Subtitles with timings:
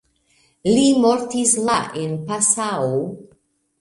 [0.69, 2.99] Li mortis la en Passau.